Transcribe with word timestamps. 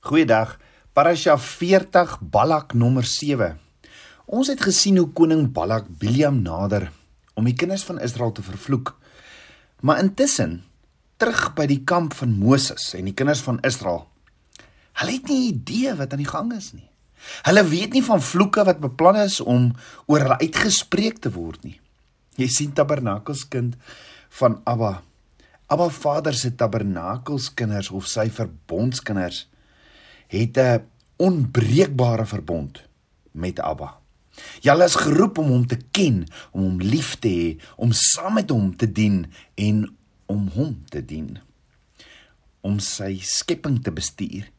Goeiedag. 0.00 0.54
Parasha 0.96 1.34
40 1.36 2.14
Balak 2.32 2.72
nommer 2.72 3.04
7. 3.04 3.58
Ons 4.32 4.48
het 4.48 4.62
gesien 4.64 4.96
hoe 4.96 5.10
koning 5.12 5.42
Balak 5.52 5.90
Biliam 6.00 6.38
nader 6.40 6.86
om 7.36 7.44
die 7.44 7.52
kinders 7.52 7.84
van 7.84 8.00
Israel 8.00 8.32
te 8.32 8.40
vervloek. 8.40 8.94
Maar 9.84 10.00
intussen 10.00 10.62
terug 11.20 11.50
by 11.52 11.66
die 11.68 11.82
kamp 11.84 12.16
van 12.16 12.32
Moses 12.32 12.94
en 12.96 13.10
die 13.10 13.14
kinders 13.14 13.44
van 13.44 13.60
Israel. 13.60 14.06
Hulle 15.02 15.18
het 15.18 15.28
nie 15.28 15.50
idee 15.50 15.92
wat 16.00 16.16
aan 16.16 16.24
die 16.24 16.32
gang 16.32 16.56
is 16.56 16.72
nie. 16.72 16.88
Hulle 17.44 17.66
weet 17.68 17.92
nie 17.92 18.04
van 18.08 18.24
vloeke 18.24 18.64
wat 18.64 18.80
beplan 18.80 19.20
is 19.20 19.36
om 19.44 19.68
oor 20.08 20.24
hulle 20.24 20.40
uitgespreek 20.40 21.20
te 21.20 21.36
word 21.36 21.60
nie. 21.68 21.76
Jy 22.40 22.48
sien 22.48 22.72
tabernakelskind 22.72 23.76
van 24.40 24.62
Abba. 24.64 25.02
Abba 25.68 25.92
Vader 25.92 26.32
se 26.32 26.56
tabernakelskinders 26.56 27.92
of 27.92 28.08
sy 28.08 28.30
verbondskinders 28.32 29.49
het 30.30 30.56
'n 30.56 30.86
onbreekbare 31.16 32.26
verbond 32.26 32.82
met 33.30 33.60
Abba. 33.60 33.98
Hulle 34.62 34.84
is 34.84 34.94
geroep 34.94 35.38
om 35.38 35.48
hom 35.48 35.66
te 35.66 35.78
ken, 35.90 36.26
om 36.50 36.62
hom 36.62 36.80
lief 36.80 37.18
te 37.18 37.28
hê, 37.28 37.62
om 37.76 37.92
saam 37.92 38.34
met 38.34 38.50
hom 38.50 38.76
te 38.76 38.92
dien 38.92 39.26
en 39.54 39.96
om 40.26 40.48
hom 40.54 40.84
te 40.88 41.04
dien. 41.04 41.38
Om 42.60 42.78
sy 42.78 43.18
skepping 43.22 43.82
te 43.82 43.92
bestuur 43.92 44.50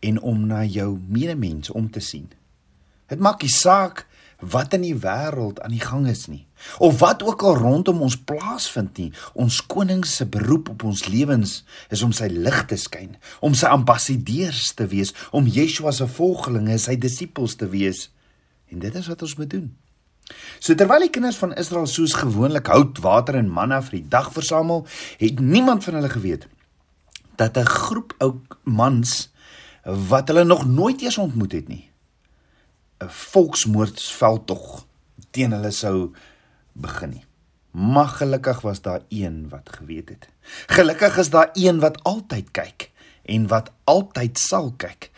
en 0.00 0.20
om 0.20 0.46
na 0.46 0.64
jou 0.64 0.98
medemens 1.08 1.70
om 1.70 1.90
te 1.90 2.00
sien. 2.00 2.30
Dit 3.06 3.18
maak 3.18 3.42
nie 3.42 3.52
saak 3.52 4.06
wat 4.38 4.74
in 4.74 4.84
die 4.86 4.94
wêreld 4.94 5.60
aan 5.60 5.74
die 5.74 5.82
gang 5.82 6.06
is 6.08 6.26
nie 6.30 6.44
of 6.78 6.98
wat 6.98 7.22
ook 7.22 7.42
al 7.42 7.56
rondom 7.56 8.02
ons 8.06 8.18
plaasvind 8.18 8.98
nie 8.98 9.10
ons 9.34 9.58
koning 9.66 10.04
se 10.06 10.26
beroep 10.26 10.68
op 10.74 10.84
ons 10.90 11.06
lewens 11.10 11.64
is 11.90 12.02
om 12.06 12.12
sy 12.14 12.30
lig 12.30 12.64
te 12.70 12.78
skyn 12.78 13.16
om 13.40 13.54
sy 13.54 13.66
ambassadeurs 13.66 14.72
te 14.78 14.86
wees 14.86 15.14
om 15.30 15.50
Yeshua 15.50 15.92
se 15.94 16.06
volgelinge 16.18 16.78
sy 16.78 16.96
disippels 17.00 17.56
te 17.58 17.68
wees. 17.72 18.08
En 18.68 18.82
dit 18.82 18.94
is 18.94 19.08
wat 19.08 19.22
ons 19.24 19.36
moet 19.38 19.50
doen. 19.50 19.68
So 20.60 20.76
terwyl 20.76 21.06
die 21.06 21.12
kinders 21.12 21.38
van 21.40 21.54
Israel 21.56 21.88
soos 21.88 22.16
gewoonlik 22.18 22.68
hout 22.72 23.00
water 23.04 23.38
en 23.38 23.48
manna 23.52 23.80
vir 23.84 24.00
die 24.00 24.08
dag 24.12 24.30
versamel 24.34 24.84
het 25.20 25.40
niemand 25.40 25.86
van 25.86 25.98
hulle 25.98 26.12
geweet 26.12 26.48
dat 27.40 27.56
'n 27.56 27.64
groep 27.64 28.14
ou 28.18 28.40
mans 28.64 29.30
wat 29.84 30.28
hulle 30.28 30.44
nog 30.44 30.66
nooit 30.66 31.00
eens 31.02 31.18
ontmoet 31.18 31.52
het 31.52 31.68
nie 31.68 31.88
'n 33.00 33.08
volksmoordsveldtog 33.08 34.86
teen 35.30 35.52
hulle 35.52 35.70
sou 35.70 36.14
begin 36.72 37.10
nie. 37.10 37.24
Maar 37.70 38.08
gelukkig 38.08 38.60
was 38.60 38.80
daar 38.80 39.02
een 39.08 39.48
wat 39.48 39.68
geweet 39.76 40.08
het. 40.08 40.28
Gelukkig 40.66 41.16
is 41.16 41.30
daar 41.30 41.50
een 41.52 41.78
wat 41.80 42.02
altyd 42.02 42.50
kyk 42.50 42.90
en 43.22 43.46
wat 43.46 43.70
altyd 43.84 44.38
sal 44.38 44.72
kyk. 44.76 45.10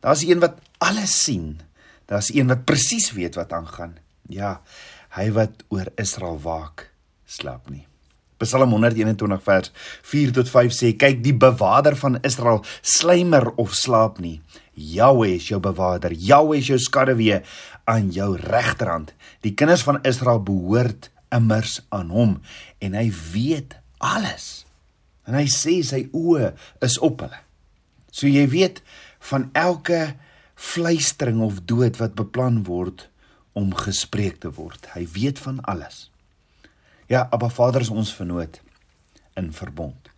Daar's 0.00 0.22
een 0.22 0.40
wat 0.40 0.58
alles 0.78 1.22
sien. 1.22 1.60
Daar's 2.04 2.32
een 2.34 2.46
wat 2.46 2.64
presies 2.64 3.12
weet 3.12 3.34
wat 3.34 3.52
aangaan. 3.52 3.96
Ja, 4.28 4.62
hy 5.08 5.30
wat 5.32 5.62
oor 5.68 5.92
Israel 5.94 6.40
waak, 6.40 6.90
slaap 7.26 7.70
nie. 7.70 7.89
Psalm 8.40 8.72
121 8.72 9.42
vers 9.44 9.70
4 10.02 10.32
tot 10.32 10.48
5 10.48 10.72
sê: 10.72 10.92
"Kyk, 10.96 11.20
die 11.22 11.36
bewaarder 11.36 11.96
van 11.96 12.18
Israel 12.24 12.64
slymer 12.80 13.52
of 13.60 13.74
slaap 13.74 14.18
nie. 14.18 14.40
Jahweh 14.72 15.34
is 15.36 15.48
jou 15.48 15.60
bewaarder. 15.60 16.12
Jahweh 16.12 16.58
is 16.58 16.70
jou 16.72 16.78
skaduwee 16.78 17.42
aan 17.84 18.10
jou 18.10 18.36
regterhand. 18.36 19.12
Die 19.40 19.52
kinders 19.52 19.82
van 19.82 20.00
Israel 20.02 20.40
behoort 20.40 21.10
immers 21.30 21.80
aan 21.88 22.08
hom 22.08 22.40
en 22.80 22.94
hy 22.94 23.12
weet 23.32 23.76
alles." 23.98 24.64
En 25.26 25.34
hy 25.34 25.46
sê 25.46 25.82
sy 25.84 26.08
oë 26.12 26.54
is 26.80 26.98
op 26.98 27.20
hulle. 27.20 27.40
So 28.10 28.26
jy 28.26 28.48
weet 28.48 28.80
van 29.30 29.50
elke 29.52 30.16
fluistering 30.54 31.40
of 31.40 31.60
dood 31.64 31.96
wat 32.00 32.14
beplan 32.14 32.64
word 32.64 33.08
om 33.52 33.74
gespreek 33.74 34.40
te 34.40 34.50
word. 34.50 34.88
Hy 34.94 35.06
weet 35.12 35.38
van 35.38 35.60
alles. 35.68 36.09
Ja, 37.10 37.26
Abba 37.30 37.48
Vader 37.48 37.80
is 37.80 37.88
ons 37.90 38.12
vernoot 38.14 38.60
in 39.34 39.48
verbond. 39.52 40.10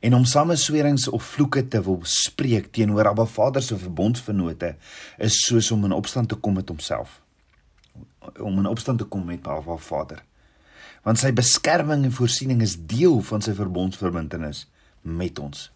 En 0.00 0.14
om 0.14 0.24
sameswerings 0.24 1.08
of 1.08 1.24
vloeke 1.32 1.64
te 1.68 1.80
wil 1.82 1.98
spreek 2.06 2.68
teenoor 2.70 3.08
Abba 3.10 3.24
Vader 3.26 3.62
se 3.62 3.74
verbondsvernote 3.78 4.76
is 5.18 5.40
soos 5.48 5.72
om 5.74 5.88
in 5.88 5.96
opstand 5.96 6.30
te 6.30 6.38
kom 6.38 6.54
met 6.54 6.70
homself. 6.70 7.16
Om 8.38 8.62
in 8.62 8.70
opstand 8.70 9.02
te 9.02 9.08
kom 9.10 9.26
met 9.26 9.50
Abba 9.50 9.80
Vader. 9.82 10.22
Want 11.02 11.18
sy 11.18 11.34
beskerming 11.34 12.06
en 12.06 12.14
voorsiening 12.14 12.62
is 12.62 12.78
deel 12.78 13.18
van 13.32 13.42
sy 13.42 13.58
verbondsverbintenis 13.58 14.68
met 15.02 15.42
ons. 15.42 15.72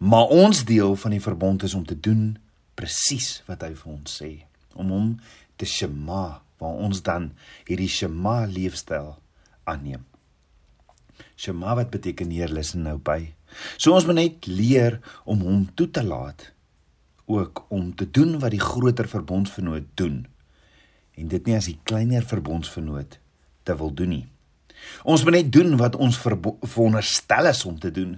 Maar 0.00 0.32
ons 0.32 0.64
deel 0.64 0.96
van 1.04 1.18
die 1.18 1.24
verbond 1.28 1.68
is 1.68 1.76
om 1.76 1.84
te 1.84 2.00
doen 2.00 2.30
presies 2.80 3.42
wat 3.44 3.68
hy 3.68 3.74
vir 3.76 3.92
ons 3.92 4.20
sê, 4.22 4.38
om 4.72 4.88
hom 4.88 5.18
te 5.60 5.68
shema, 5.68 6.38
waar 6.56 6.80
ons 6.80 7.04
dan 7.04 7.34
hierdie 7.68 7.92
shema 7.92 8.46
leefstyl 8.48 9.18
aanneem. 9.64 10.04
Shema 11.36 11.76
wat 11.78 11.92
beteken 11.92 12.30
Heer 12.30 12.52
luister 12.52 12.80
nou 12.80 12.98
by. 12.98 13.32
So 13.76 13.94
ons 13.94 14.06
moet 14.08 14.18
net 14.18 14.48
leer 14.48 14.98
om 15.28 15.44
hom 15.44 15.66
toe 15.76 15.90
te 15.90 16.04
laat 16.04 16.50
ook 17.32 17.64
om 17.72 17.94
te 17.96 18.08
doen 18.10 18.38
wat 18.42 18.52
die 18.52 18.60
groter 18.60 19.08
verbondsvernoot 19.08 19.86
doen 19.94 20.24
en 21.16 21.28
dit 21.28 21.46
nie 21.46 21.56
as 21.56 21.68
die 21.70 21.78
kleiner 21.88 22.24
verbondsvernoot 22.26 23.18
te 23.62 23.76
wil 23.78 23.92
doen 23.94 24.14
nie. 24.16 24.24
Ons 25.06 25.22
moet 25.24 25.36
net 25.36 25.50
doen 25.54 25.76
wat 25.78 25.96
ons 25.96 26.18
veronderstel 26.18 27.50
is 27.50 27.64
om 27.68 27.78
te 27.78 27.92
doen. 27.94 28.16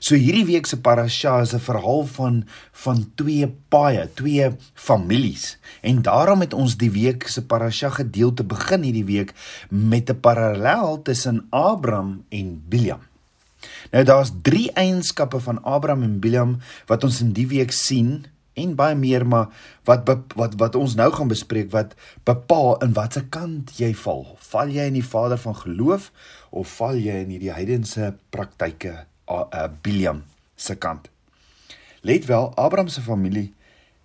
So 0.00 0.14
hierdie 0.14 0.44
week 0.44 0.66
se 0.66 0.76
parasha 0.80 1.40
is 1.40 1.54
'n 1.54 1.58
verhaal 1.58 2.06
van 2.06 2.44
van 2.72 3.12
twee 3.14 3.48
paaie, 3.68 4.08
twee 4.14 4.50
families. 4.74 5.58
En 5.82 6.02
daarom 6.02 6.40
het 6.40 6.52
ons 6.52 6.76
die 6.76 6.90
week 6.90 7.28
se 7.28 7.46
parasha 7.46 7.90
gedeelte 7.90 8.44
begin 8.44 8.82
hierdie 8.82 9.04
week 9.04 9.34
met 9.68 10.10
'n 10.10 10.20
parallel 10.20 11.02
tussen 11.02 11.46
Abraham 11.50 12.24
en 12.28 12.62
Biljam. 12.68 13.00
Nou 13.90 14.04
daar's 14.04 14.32
drie 14.42 14.72
eienskappe 14.72 15.40
van 15.40 15.62
Abraham 15.62 16.02
en 16.02 16.18
Biljam 16.18 16.58
wat 16.86 17.04
ons 17.04 17.20
in 17.20 17.32
die 17.32 17.46
week 17.46 17.72
sien 17.72 18.26
en 18.54 18.74
baie 18.74 18.94
meer 18.94 19.26
maar 19.26 19.48
wat 19.84 20.08
wat 20.08 20.54
wat 20.56 20.74
ons 20.74 20.94
nou 20.94 21.10
gaan 21.12 21.28
bespreek 21.28 21.70
wat 21.70 21.94
bepaal 22.24 22.78
in 22.84 22.92
watter 22.92 23.24
kant 23.28 23.72
jy 23.78 23.94
val. 23.94 24.24
Val 24.38 24.68
jy 24.68 24.86
in 24.90 24.98
die 25.00 25.08
vader 25.14 25.38
van 25.38 25.56
geloof 25.56 26.12
of 26.50 26.68
val 26.78 26.96
jy 26.96 27.20
in 27.26 27.30
hierdie 27.36 27.52
heidense 27.52 28.14
praktyke 28.30 29.06
uh, 29.30 29.68
Biliam 29.82 30.24
se 30.54 30.76
kant? 30.76 31.08
Let 32.00 32.24
wel, 32.24 32.52
Abraham 32.54 32.88
se 32.88 33.00
familie 33.00 33.52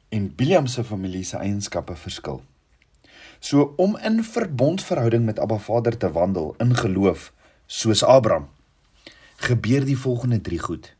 en 0.10 0.36
Biliam 0.36 0.68
se 0.68 0.84
familie 0.84 1.24
se 1.24 1.38
eienskappe 1.38 1.96
verskil. 1.96 2.42
So 3.40 3.74
om 3.78 3.98
in 3.98 4.24
verbondsverhouding 4.24 5.26
met 5.26 5.40
Abba 5.40 5.58
Vader 5.58 5.98
te 5.98 6.12
wandel 6.12 6.56
in 6.58 6.76
geloof 6.76 7.32
soos 7.66 8.04
Abraham 8.04 8.50
gebeur 9.42 9.86
die 9.86 9.98
volgende 9.98 10.42
drie 10.42 10.60
goed. 10.62 10.92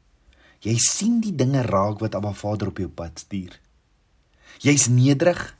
Jy 0.62 0.78
sien 0.82 1.20
die 1.22 1.34
dinge 1.36 1.62
raak 1.66 2.02
wat 2.02 2.16
Abba 2.18 2.34
Vader 2.38 2.70
op 2.72 2.80
jou 2.82 2.90
pad 2.90 3.20
stuur. 3.22 3.58
Jy's 4.62 4.88
nederig, 4.94 5.56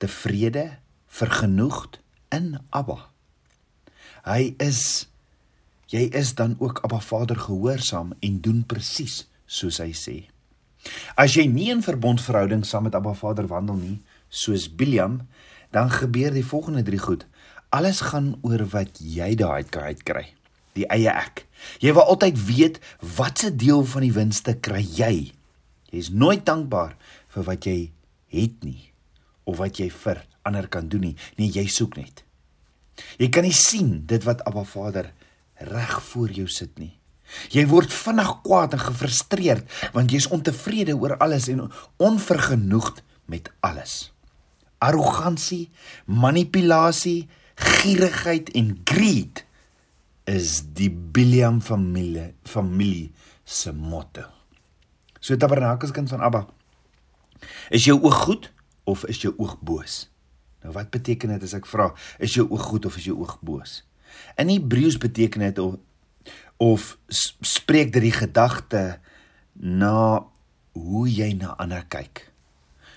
tevrede, 0.00 0.78
vergenoegd 1.08 2.00
in 2.32 2.58
Abba. 2.70 3.10
Hy 4.24 4.54
is 4.60 5.09
jy 5.90 6.06
is 6.16 6.34
dan 6.38 6.56
ook 6.58 6.82
Abba 6.86 7.00
Vader 7.02 7.38
gehoorsaam 7.38 8.14
en 8.20 8.40
doen 8.40 8.62
presies 8.66 9.24
soos 9.46 9.80
hy 9.82 9.90
sê. 9.96 10.16
As 11.18 11.34
jy 11.36 11.44
nie 11.50 11.68
in 11.74 11.84
verbondverhouding 11.84 12.64
saam 12.64 12.86
met 12.88 12.96
Abba 12.96 13.12
Vader 13.18 13.50
wandel 13.50 13.76
nie, 13.76 13.98
soos 14.28 14.68
Biliam, 14.70 15.20
dan 15.74 15.90
gebeur 15.90 16.32
die 16.34 16.46
volgende 16.46 16.82
drie 16.86 17.02
goed. 17.02 17.26
Alles 17.70 18.00
gaan 18.10 18.36
oor 18.42 18.64
wat 18.72 18.98
jy 18.98 19.34
daai 19.38 19.66
uit 19.66 20.02
kry 20.06 20.28
die 20.76 20.86
eie 20.90 21.12
ek. 21.12 21.44
Jy 21.82 21.94
wil 21.96 22.08
altyd 22.12 22.38
weet 22.46 22.80
watse 23.16 23.50
deel 23.56 23.84
van 23.92 24.06
die 24.06 24.14
winste 24.14 24.56
kry 24.62 24.82
jy. 24.84 25.14
Jy 25.90 26.02
is 26.04 26.12
nooit 26.14 26.44
dankbaar 26.46 26.96
vir 27.34 27.46
wat 27.48 27.66
jy 27.66 27.78
het 28.30 28.62
nie 28.66 28.90
of 29.48 29.58
wat 29.58 29.80
jy 29.80 29.88
vir 29.90 30.22
ander 30.46 30.68
kan 30.70 30.88
doen 30.88 31.10
nie. 31.10 31.16
Nee, 31.38 31.50
jy 31.50 31.66
soek 31.70 31.98
net. 31.98 32.22
Jy 33.18 33.30
kan 33.32 33.46
nie 33.46 33.56
sien 33.56 34.04
dit 34.08 34.24
wat 34.28 34.44
Abba 34.48 34.64
Vader 34.68 35.10
reg 35.68 35.98
voor 36.12 36.32
jou 36.34 36.48
sit 36.48 36.78
nie. 36.78 36.94
Jy 37.54 37.66
word 37.70 37.92
vinnig 37.94 38.30
kwaad 38.42 38.74
en 38.74 38.82
gefrustreerd 38.82 39.68
want 39.94 40.10
jy's 40.10 40.28
ontevrede 40.34 40.96
oor 40.96 41.16
alles 41.22 41.48
en 41.52 41.68
onvergenoegd 42.02 43.02
met 43.30 43.50
alles. 43.60 44.10
Arrogansie, 44.80 45.68
manipulasie, 46.06 47.28
gierigheid 47.60 48.50
en 48.56 48.74
greed 48.88 49.44
is 50.30 50.60
die 50.76 50.90
Biliam 50.90 51.60
familie 51.60 52.32
familie 52.48 53.10
se 53.44 53.72
motto. 53.72 54.24
So 55.20 55.36
tabernakelskind 55.36 56.08
van 56.08 56.24
Abba. 56.24 56.46
Is 57.70 57.84
jou 57.84 57.98
oog 58.00 58.16
goed 58.24 58.50
of 58.84 59.04
is 59.04 59.20
jou 59.20 59.34
oog 59.36 59.58
boos? 59.60 60.06
Nou 60.64 60.72
wat 60.76 60.90
beteken 60.92 61.34
dit 61.34 61.44
as 61.44 61.54
ek 61.56 61.68
vra, 61.68 61.90
is 62.18 62.34
jou 62.36 62.46
oog 62.48 62.62
goed 62.72 62.86
of 62.88 62.96
is 63.00 63.08
jou 63.08 63.18
oog 63.20 63.38
boos? 63.44 63.80
In 64.36 64.48
Hebreëus 64.48 64.98
beteken 64.98 65.40
dit 65.40 65.58
of 65.58 65.76
of 66.60 66.98
spreek 67.40 67.92
dit 67.92 68.02
die 68.02 68.12
gedagte 68.12 69.00
na 69.56 70.26
hoe 70.76 71.08
jy 71.08 71.32
na 71.32 71.54
ander 71.56 71.86
kyk. 71.88 72.26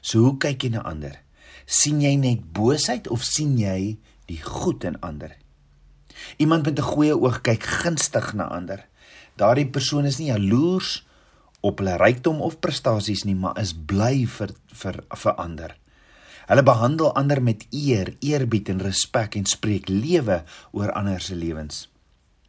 So 0.02 0.20
hoe 0.20 0.38
kyk 0.38 0.64
jy 0.68 0.70
na 0.76 0.84
ander? 0.84 1.24
sien 1.66 2.02
jy 2.04 2.16
net 2.20 2.44
boosheid 2.56 3.08
of 3.12 3.24
sien 3.26 3.56
jy 3.60 3.96
die 4.30 4.42
goed 4.44 4.84
in 4.88 5.00
ander? 5.02 5.36
Iemand 6.38 6.66
met 6.66 6.80
'n 6.80 6.92
goeie 6.94 7.16
oog 7.16 7.42
kyk 7.42 7.64
gunstig 7.64 8.34
na 8.34 8.48
ander. 8.48 8.86
Daardie 9.36 9.70
persoon 9.70 10.06
is 10.06 10.18
nie 10.18 10.32
jaloers 10.32 11.06
op 11.62 11.80
hulle 11.80 11.98
rykdom 11.98 12.42
of 12.42 12.60
prestasies 12.60 13.24
nie, 13.24 13.36
maar 13.36 13.58
is 13.60 13.74
bly 13.74 14.26
vir 14.26 14.50
vir 14.68 15.04
vir 15.10 15.34
ander. 15.36 15.76
Hulle 16.48 16.64
behandel 16.64 17.14
ander 17.16 17.42
met 17.44 17.66
eer, 17.72 18.16
eerbied 18.20 18.70
en 18.70 18.82
respek 18.84 19.36
en 19.40 19.46
spreek 19.46 19.90
lewe 19.90 20.44
oor 20.72 20.92
ander 20.92 21.22
se 21.22 21.36
lewens. 21.36 21.88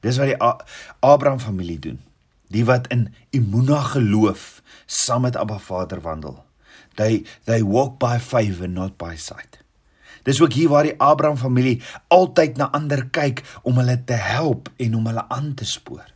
Dis 0.04 0.18
wat 0.20 0.32
die 0.32 0.40
A 0.42 0.56
Abraham 1.00 1.40
familie 1.40 1.78
doen. 1.78 2.00
Die 2.52 2.64
wat 2.68 2.90
in 2.92 3.08
Imuna 3.32 3.80
geloof 3.94 4.62
saam 4.86 5.24
met 5.24 5.36
Abba 5.36 5.58
Vader 5.58 6.02
wandel. 6.04 6.42
They 6.94 7.24
they 7.44 7.62
walk 7.62 7.98
by 7.98 8.18
faith 8.18 8.60
and 8.60 8.74
not 8.74 8.98
by 8.98 9.16
sight. 9.16 9.62
Dis 10.24 10.40
ook 10.40 10.52
hier 10.56 10.68
waar 10.72 10.86
die 10.88 10.96
Abraham 11.00 11.36
familie 11.36 11.82
altyd 12.08 12.56
na 12.56 12.70
ander 12.72 13.06
kyk 13.12 13.42
om 13.62 13.80
hulle 13.80 13.96
te 14.08 14.16
help 14.16 14.70
en 14.80 14.96
om 14.96 15.06
hulle 15.10 15.24
aan 15.28 15.52
te 15.54 15.66
spoor. 15.68 16.06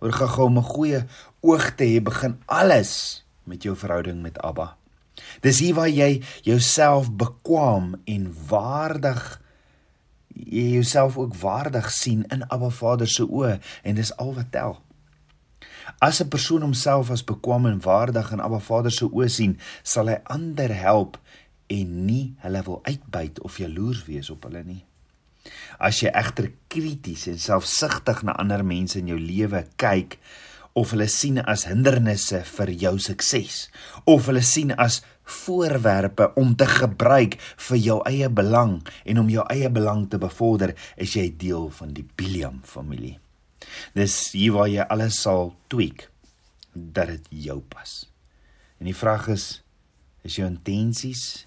Oor 0.00 0.12
gehou 0.12 0.48
om 0.48 0.58
'n 0.58 0.72
goeie 0.72 1.04
oog 1.40 1.74
te 1.76 1.84
hê 1.84 2.02
begin 2.02 2.40
alles 2.46 3.24
met 3.44 3.62
jou 3.62 3.76
verhouding 3.76 4.22
met 4.22 4.38
Abba. 4.38 4.76
Dis 5.44 5.60
hier 5.60 5.74
waar 5.74 5.90
jy 5.90 6.22
jouself 6.42 7.10
bekwam 7.12 7.94
en 8.04 8.30
waardig 8.48 9.40
jy 10.36 10.66
jouself 10.76 11.16
ook 11.16 11.36
waardig 11.40 11.90
sien 11.90 12.24
in 12.28 12.44
Abba 12.48 12.68
Vader 12.68 13.08
se 13.08 13.24
oë 13.24 13.56
en 13.82 13.96
dis 13.96 14.12
al 14.20 14.34
wat 14.36 14.50
tel. 14.52 14.76
As 15.98 16.20
'n 16.20 16.28
persoon 16.28 16.60
homself 16.60 17.10
as 17.10 17.24
bekwame 17.24 17.70
en 17.70 17.80
waardig 17.80 18.32
in 18.32 18.40
Abba 18.40 18.58
Vader 18.58 18.90
se 18.90 19.04
oë 19.04 19.28
sien, 19.28 19.58
sal 19.82 20.08
hy 20.08 20.18
ander 20.24 20.74
help 20.74 21.18
en 21.66 22.04
nie 22.06 22.34
hulle 22.38 22.62
wil 22.62 22.80
uitbuit 22.82 23.40
of 23.40 23.58
jaloers 23.58 24.04
wees 24.04 24.30
op 24.30 24.44
hulle 24.44 24.62
nie. 24.64 24.84
As 25.78 26.00
jy 26.00 26.10
egter 26.10 26.50
krities 26.68 27.26
en 27.26 27.38
selfsugtig 27.38 28.22
na 28.22 28.32
ander 28.32 28.64
mense 28.64 28.98
in 28.98 29.06
jou 29.06 29.18
lewe 29.18 29.66
kyk 29.76 30.18
of 30.76 30.92
hulle 30.92 31.08
sien 31.08 31.40
as 31.40 31.64
hindernisse 31.70 32.42
vir 32.44 32.72
jou 32.84 32.96
sukses 33.00 33.66
of 34.04 34.28
hulle 34.28 34.44
sien 34.44 34.74
as 34.76 35.00
voorwerpe 35.26 36.28
om 36.38 36.54
te 36.54 36.66
gebruik 36.70 37.38
vir 37.68 37.78
jou 37.80 37.96
eie 38.06 38.28
belang 38.30 38.78
en 39.04 39.22
om 39.22 39.30
jou 39.32 39.44
eie 39.50 39.70
belang 39.72 40.06
te 40.10 40.20
bevorder, 40.22 40.74
is 40.96 41.16
jy 41.16 41.30
deel 41.38 41.70
van 41.74 41.94
die 41.96 42.04
Biliam 42.16 42.60
familie. 42.64 43.16
Dis 43.96 44.14
hier 44.36 44.54
waar 44.54 44.70
jy 44.70 44.84
alles 44.86 45.18
sal 45.24 45.54
tweak 45.72 46.06
dat 46.72 47.10
dit 47.10 47.32
jou 47.48 47.58
pas. 47.72 48.04
En 48.78 48.90
die 48.90 48.96
vraag 48.96 49.30
is 49.34 49.46
is 50.26 50.40
jou 50.40 50.46
intensies 50.48 51.46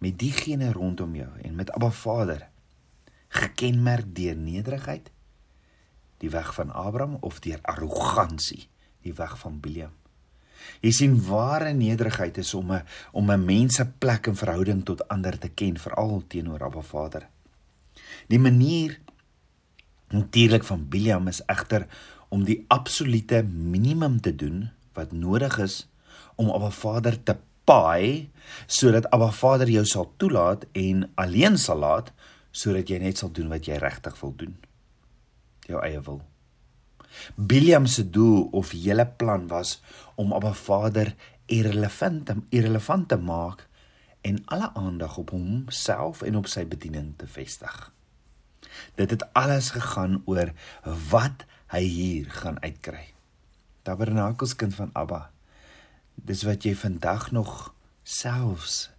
met 0.00 0.16
diegene 0.16 0.70
rondom 0.72 1.12
jou 1.18 1.28
en 1.44 1.56
met 1.56 1.70
Abba 1.76 1.90
Vader 1.92 2.46
gekenmerk 3.36 4.08
deur 4.16 4.38
nederigheid 4.40 5.10
die 6.18 6.30
weg 6.30 6.54
van 6.54 6.72
Abraham 6.72 7.16
of 7.20 7.40
deur 7.40 7.58
arrogansie 7.62 8.68
die 9.02 9.14
weg 9.14 9.38
van 9.38 9.60
Biliam. 9.60 9.92
Jy 10.82 10.90
sien 10.90 11.18
ware 11.28 11.72
nederigheid 11.72 12.38
is 12.38 12.54
om 12.54 12.72
'n 12.72 12.82
om 13.12 13.30
'n 13.30 13.44
mens 13.44 13.74
se 13.76 13.86
plek 13.86 14.26
en 14.26 14.36
verhouding 14.36 14.84
tot 14.84 15.08
ander 15.08 15.38
te 15.38 15.48
ken 15.48 15.78
veral 15.78 16.24
teenoor 16.26 16.64
Abba 16.64 16.82
Vader. 16.82 17.28
Die 18.28 18.38
manier 18.38 18.98
Natuurlik 20.08 20.64
van 20.64 20.88
Biliam 20.88 21.26
is 21.26 21.42
egter 21.46 21.86
om 22.28 22.44
die 22.46 22.64
absolute 22.68 23.42
minimum 23.42 24.20
te 24.20 24.34
doen 24.34 24.68
wat 24.94 25.12
nodig 25.12 25.58
is 25.58 25.88
om 26.34 26.50
Abba 26.50 26.70
Vader 26.70 27.18
te 27.22 27.34
paai 27.66 28.30
sodat 28.66 29.10
Abba 29.10 29.32
Vader 29.34 29.70
jou 29.70 29.84
sal 29.84 30.12
toelaat 30.16 30.66
en 30.72 31.08
alleen 31.14 31.58
sal 31.58 31.82
laat 31.82 32.12
sodat 32.50 32.88
jy 32.88 33.00
net 33.02 33.18
sal 33.18 33.32
doen 33.34 33.50
wat 33.50 33.66
jy 33.66 33.80
regtig 33.82 34.14
wil 34.20 34.34
doen. 34.36 34.54
Jou 35.66 35.82
eie 35.82 36.00
wil. 36.06 36.20
Biliam 37.34 37.86
se 37.86 38.04
doel 38.10 38.48
of 38.52 38.70
hele 38.70 39.06
plan 39.06 39.46
was 39.50 39.80
om 40.14 40.32
Abba 40.32 40.52
Vader 40.52 41.14
irrelevant 41.46 42.32
irrelevant 42.50 43.08
te 43.08 43.16
maak 43.16 43.66
en 44.26 44.42
alle 44.44 44.70
aandag 44.74 45.16
op 45.16 45.30
homself 45.30 46.22
en 46.22 46.36
op 46.36 46.48
sy 46.50 46.66
bediening 46.66 47.12
te 47.16 47.26
vestig. 47.30 47.92
Dit 48.94 49.10
het 49.10 49.32
alles 49.32 49.70
gegaan 49.70 50.22
oor 50.26 50.52
wat 51.10 51.46
hy 51.72 51.82
hier 51.84 52.30
gaan 52.30 52.58
uitkry. 52.62 53.12
Tabernakels 53.82 54.56
kind 54.58 54.74
van 54.74 54.90
Abba. 54.92 55.30
Dis 56.14 56.42
wat 56.42 56.66
jy 56.66 56.74
vandag 56.74 57.30
nog 57.30 57.74
selfs 58.02 58.90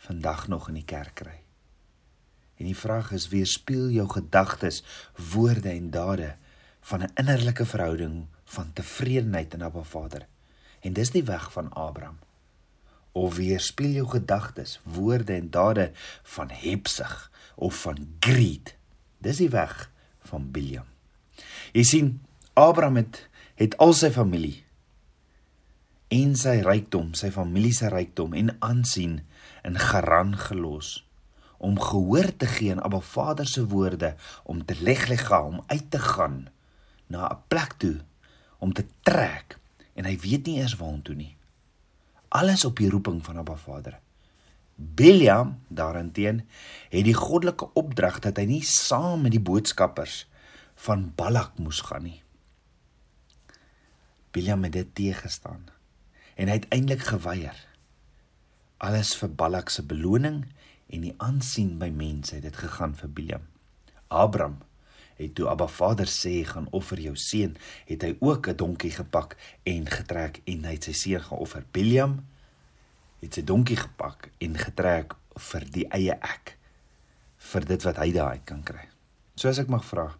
vandag 0.00 0.48
nog 0.48 0.68
in 0.68 0.80
die 0.80 0.88
kerk 0.88 1.14
kry. 1.20 1.36
En 2.60 2.68
die 2.68 2.76
vraag 2.76 3.12
is 3.16 3.30
weerspieël 3.32 3.88
jou 3.94 4.08
gedagtes, 4.08 4.82
woorde 5.32 5.70
en 5.72 5.90
dade 5.90 6.34
van 6.80 7.02
'n 7.02 7.12
innerlike 7.14 7.64
verhouding 7.64 8.26
van 8.44 8.72
tevredenheid 8.72 9.54
in 9.54 9.62
Abba 9.62 9.82
Vader. 9.82 10.26
En 10.80 10.92
dis 10.92 11.10
die 11.10 11.24
weg 11.24 11.52
van 11.52 11.72
Abraham. 11.72 12.18
Of 13.12 13.36
weerspieël 13.36 13.92
jou 13.92 14.08
gedagtes, 14.08 14.80
woorde 14.82 15.32
en 15.32 15.50
dade 15.50 15.90
van 16.22 16.50
hebsug 16.50 17.30
of 17.54 17.80
van 17.80 18.14
greed 18.20 18.76
Dis 19.20 19.36
die 19.36 19.50
weg 19.52 19.90
van 20.30 20.48
Biliam. 20.50 20.88
Jy 21.76 21.84
sien, 21.84 22.08
Abraham 22.52 22.96
het 22.96 23.26
het 23.60 23.76
al 23.76 23.92
sy 23.92 24.08
familie 24.10 24.64
en 26.08 26.32
sy 26.36 26.62
rykdom, 26.64 27.12
sy 27.14 27.28
familie 27.30 27.74
se 27.76 27.90
rykdom 27.92 28.32
en 28.32 28.54
aansien 28.64 29.18
in 29.68 29.76
Garan 29.76 30.32
gelos 30.40 31.02
om 31.60 31.76
gehoor 31.80 32.30
te 32.36 32.46
gee 32.48 32.72
aan 32.72 32.82
Abba 32.82 33.00
Vader 33.04 33.46
se 33.48 33.66
woorde 33.66 34.14
om 34.42 34.64
te 34.64 34.76
leglega 34.80 35.42
om 35.44 35.62
uit 35.66 35.90
te 35.90 35.98
gaan 35.98 36.48
na 37.06 37.28
'n 37.28 37.42
plek 37.48 37.72
toe 37.72 38.00
om 38.58 38.72
te 38.72 38.86
trek 39.02 39.58
en 39.94 40.04
hy 40.04 40.16
weet 40.18 40.46
nie 40.46 40.56
eers 40.60 40.76
waartoe 40.76 41.14
nie. 41.14 41.36
Alles 42.28 42.64
op 42.64 42.76
die 42.78 42.90
roeping 42.90 43.24
van 43.24 43.36
Abba 43.36 43.56
Vader. 43.56 43.98
Biliam 44.74 45.58
daarenteen 45.68 46.48
het 46.88 47.04
die 47.04 47.14
goddelike 47.14 47.72
opdrag 47.72 48.18
dat 48.18 48.36
hy 48.36 48.44
nie 48.44 48.64
saam 48.64 49.20
met 49.26 49.34
die 49.34 49.42
boodskappers 49.42 50.28
van 50.74 51.12
Balak 51.16 51.58
moes 51.58 51.80
gaan 51.80 52.02
nie. 52.02 52.22
Biliam 54.30 54.62
het 54.64 54.72
dit 54.72 54.94
teëgestaan 54.94 55.66
en 56.36 56.48
hy 56.48 56.56
het 56.56 56.68
eintlik 56.72 57.02
geweier. 57.04 57.56
Alles 58.80 59.12
vir 59.20 59.28
Balak 59.28 59.68
se 59.68 59.82
beloning 59.84 60.46
en 60.90 61.06
die 61.06 61.14
aansien 61.18 61.78
by 61.78 61.88
mense 61.94 62.34
het 62.34 62.42
dit 62.46 62.56
gegaan 62.56 62.94
vir 62.98 63.12
Biliam. 63.14 63.46
Abraham 64.08 64.58
het 65.20 65.34
toe 65.36 65.48
Abba 65.48 65.66
Vader 65.68 66.08
sê 66.08 66.40
gaan 66.48 66.68
offer 66.76 67.00
jou 67.00 67.16
seun, 67.16 67.56
het 67.86 68.02
hy 68.02 68.16
ook 68.20 68.48
'n 68.48 68.56
donkie 68.56 68.90
gepak 68.90 69.36
en 69.62 69.86
getrek 69.86 70.40
en 70.44 70.64
hy 70.64 70.72
het 70.72 70.84
sy 70.84 70.92
seun 70.92 71.20
geoffer. 71.20 71.64
Biliam 71.72 72.24
het 73.20 73.34
sy 73.34 73.44
donkie 73.44 73.76
gepak 73.76 74.30
en 74.38 74.56
getrek 74.56 75.14
vir 75.36 75.64
die 75.70 75.86
eie 75.92 76.16
ek 76.20 76.56
vir 77.36 77.64
dit 77.64 77.82
wat 77.82 77.96
hy 77.96 78.12
daai 78.12 78.40
kan 78.44 78.62
kry. 78.62 78.88
So 79.36 79.48
as 79.48 79.58
ek 79.58 79.68
mag 79.68 79.84
vra, 79.84 80.16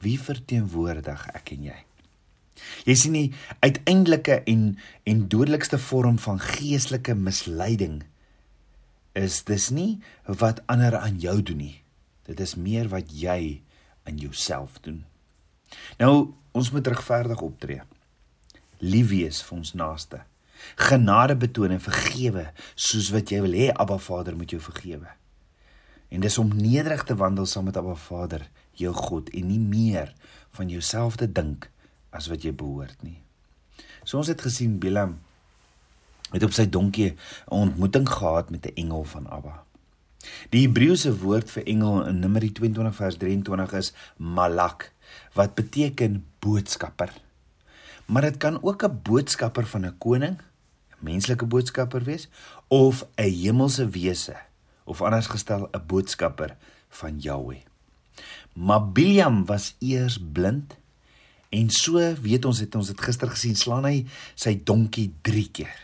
wie 0.00 0.18
verteenwoordig 0.18 1.28
ek 1.34 1.52
en 1.52 1.62
jy? 1.62 1.84
Jy 2.86 2.94
sien 2.94 3.12
die 3.12 3.32
uiteindelike 3.60 4.42
en 4.50 4.78
en 5.04 5.28
dodelikste 5.28 5.78
vorm 5.78 6.18
van 6.18 6.38
geestelike 6.40 7.14
misleiding 7.14 8.02
is 9.14 9.40
dis 9.46 9.70
nie 9.70 10.02
wat 10.26 10.62
ander 10.66 10.98
aan 10.98 11.18
jou 11.22 11.38
doen 11.42 11.62
nie. 11.62 11.78
Dit 12.26 12.40
is 12.40 12.56
meer 12.58 12.88
wat 12.92 13.12
jy 13.14 13.62
aan 14.04 14.18
jouself 14.20 14.80
doen. 14.84 15.04
Nou, 15.98 16.34
ons 16.52 16.70
moet 16.70 16.86
regverdig 16.86 17.40
optree. 17.40 17.82
Lief 18.78 19.10
wees 19.10 19.42
vir 19.42 19.58
ons 19.58 19.74
naaste 19.78 20.24
genade 20.74 21.36
betoon 21.36 21.70
en 21.70 21.82
vergewe 21.82 22.46
soos 22.74 23.10
wat 23.14 23.30
jy 23.32 23.42
wil 23.44 23.56
hê 23.56 23.68
Abba 23.72 23.98
Vader 23.98 24.36
moet 24.36 24.54
jou 24.54 24.60
vergewe. 24.62 25.10
En 26.08 26.22
dis 26.22 26.38
om 26.38 26.50
nederig 26.50 27.04
te 27.04 27.16
wandel 27.18 27.46
saam 27.46 27.68
met 27.68 27.76
Abba 27.76 27.96
Vader, 27.98 28.46
jou 28.78 28.92
God 28.94 29.30
en 29.34 29.48
nie 29.50 29.60
meer 29.60 30.12
van 30.54 30.70
jouself 30.70 31.18
te 31.18 31.30
dink 31.30 31.68
as 32.14 32.28
wat 32.30 32.46
jy 32.46 32.54
behoort 32.54 33.02
nie. 33.02 33.18
So 34.04 34.20
ons 34.20 34.30
het 34.30 34.42
gesien 34.44 34.78
Bilam 34.82 35.18
het 36.34 36.42
op 36.42 36.52
sy 36.52 36.66
donkie 36.68 37.10
'n 37.12 37.16
ontmoeting 37.48 38.08
gehad 38.08 38.50
met 38.50 38.66
'n 38.66 38.74
engel 38.74 39.04
van 39.04 39.28
Abba. 39.30 39.64
Die 40.50 40.66
Hebreëse 40.66 41.18
woord 41.18 41.50
vir 41.50 41.66
engel 41.66 42.06
in 42.06 42.18
Numeri 42.18 42.52
22 42.52 42.94
vers 42.94 43.16
23 43.16 43.72
is 43.72 43.92
malak 44.16 44.92
wat 45.32 45.54
beteken 45.54 46.24
boodskapper. 46.38 47.12
Maar 48.06 48.22
dit 48.22 48.36
kan 48.36 48.62
ook 48.62 48.82
'n 48.82 49.00
boodskapper 49.02 49.66
van 49.66 49.86
'n 49.86 49.98
koning 49.98 50.36
menslike 50.98 51.44
boodskapper 51.44 52.02
wees 52.02 52.28
of 52.68 53.06
'n 53.16 53.22
hemelse 53.22 53.88
wese 53.88 54.36
of 54.84 55.02
anders 55.02 55.26
gestel 55.26 55.68
'n 55.72 55.86
boodskapper 55.86 56.56
van 56.88 57.18
Jahweh. 57.18 57.62
Maar 58.52 58.92
Biliam 58.92 59.44
was 59.44 59.76
eers 59.78 60.18
blind 60.32 60.76
En 61.54 61.70
so 61.70 62.00
weet 62.22 62.44
ons 62.44 62.58
het 62.58 62.74
ons 62.74 62.90
dit 62.90 63.00
gister 63.06 63.30
gesien 63.30 63.54
slaan 63.58 63.86
hy 63.86 63.98
sy 64.34 64.56
donkie 64.66 65.12
3 65.22 65.44
keer. 65.54 65.74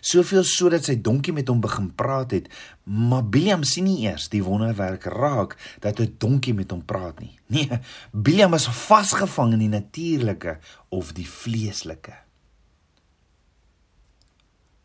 Soveel 0.00 0.44
sodat 0.44 0.84
sy 0.88 0.96
donkie 1.00 1.32
met 1.32 1.48
hom 1.48 1.60
begin 1.60 1.90
praat 1.94 2.34
het, 2.36 2.48
maar 2.84 3.24
Biliam 3.24 3.64
sien 3.64 3.84
nie 3.84 4.06
eers 4.06 4.28
die 4.32 4.42
wonderwerk 4.44 5.04
raak 5.04 5.56
dat 5.80 6.00
'n 6.00 6.14
donkie 6.18 6.54
met 6.54 6.70
hom 6.70 6.84
praat 6.84 7.20
nie. 7.20 7.38
Nee, 7.52 7.80
Biliam 8.12 8.54
is 8.54 8.66
vasgevang 8.66 9.52
in 9.52 9.58
die 9.58 9.68
natuurlike 9.68 10.58
of 10.88 11.12
die 11.12 11.28
vleeslike. 11.28 12.14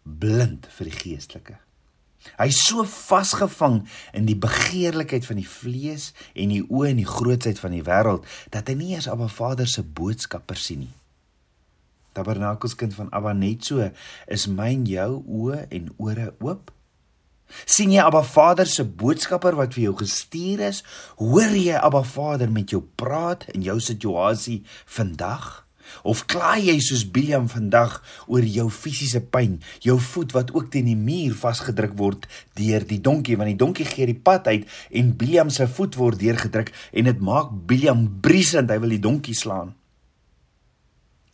Blind 0.04 0.68
vir 0.76 0.86
die 0.86 1.00
geestelike. 1.00 1.58
Hy's 2.36 2.60
so 2.68 2.84
vasgevang 2.84 3.88
in 4.18 4.28
die 4.28 4.36
begeerlikheid 4.36 5.26
van 5.26 5.40
die 5.40 5.48
vlees 5.48 6.12
en 6.36 6.52
die 6.52 6.64
oë 6.64 6.92
en 6.92 7.02
die 7.02 7.08
grootsheid 7.08 7.60
van 7.60 7.76
die 7.76 7.86
wêreld 7.88 8.28
dat 8.54 8.68
hy 8.68 8.76
nie 8.80 8.94
eens 8.96 9.08
Abba 9.08 9.30
Vader 9.32 9.68
se 9.68 9.84
boodskapper 9.84 10.60
sien 10.60 10.88
nie. 10.88 10.96
Tabernakelskind 12.18 12.96
van 12.98 13.12
Abba 13.14 13.36
net 13.38 13.68
so 13.70 13.86
is 14.26 14.48
myn 14.50 14.88
jou 14.90 15.22
oë 15.22 15.68
en 15.70 15.94
ore 16.02 16.32
oop. 16.42 16.74
sien 17.64 17.94
jy 17.94 18.02
Abba 18.04 18.24
Vader 18.28 18.68
se 18.68 18.84
boodskapper 18.84 19.56
wat 19.56 19.76
vir 19.76 19.86
jou 19.86 19.94
gestuur 20.02 20.66
is? 20.68 20.82
Hoor 21.22 21.54
jy 21.56 21.78
Abba 21.80 22.02
Vader 22.04 22.52
met 22.52 22.74
jou 22.74 22.82
praat 23.00 23.46
in 23.54 23.64
jou 23.64 23.78
situasie 23.80 24.64
vandag? 24.98 25.64
Of 26.04 26.26
kla 26.28 26.58
jy 26.60 26.76
soos 26.84 27.06
Biliam 27.08 27.48
vandag 27.48 28.02
oor 28.28 28.44
jou 28.44 28.68
fisiese 28.74 29.22
pyn, 29.24 29.62
jou 29.80 29.96
voet 30.10 30.36
wat 30.36 30.52
ook 30.52 30.68
teen 30.74 30.90
die 30.92 31.00
muur 31.00 31.38
vasgedruk 31.40 31.96
word 31.96 32.28
deur 32.60 32.84
die 32.90 33.00
donkie 33.00 33.38
want 33.40 33.54
die 33.54 33.62
donkie 33.64 33.88
gee 33.88 34.10
die 34.10 34.20
pad 34.20 34.52
uit 34.52 34.68
en 34.92 35.16
Biliam 35.16 35.54
se 35.54 35.70
voet 35.80 35.96
word 35.96 36.20
deurgedruk 36.20 36.74
en 36.92 37.08
dit 37.08 37.24
maak 37.32 37.56
Biliam 37.70 38.04
briesend, 38.20 38.72
hy 38.72 38.82
wil 38.84 38.98
die 38.98 39.04
donkie 39.08 39.38
slaan 39.38 39.78